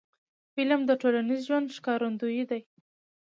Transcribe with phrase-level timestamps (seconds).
[0.53, 2.61] فلم د ټولنیز ژوند ښکارندوی دی